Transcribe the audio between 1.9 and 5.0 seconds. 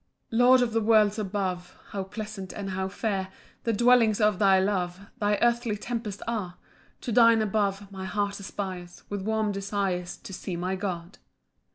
pleasant and how fair The dwellings of thy love,